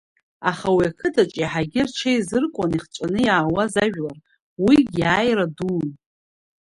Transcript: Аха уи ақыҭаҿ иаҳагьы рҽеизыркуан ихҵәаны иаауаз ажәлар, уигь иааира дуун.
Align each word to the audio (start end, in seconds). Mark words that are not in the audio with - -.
Аха 0.49 0.67
уи 0.75 0.85
ақыҭаҿ 0.89 1.31
иаҳагьы 1.37 1.81
рҽеизыркуан 1.87 2.71
ихҵәаны 2.77 3.19
иаауаз 3.23 3.73
ажәлар, 3.83 4.17
уигь 4.63 4.93
иааира 5.01 5.45
дуун. 5.55 5.89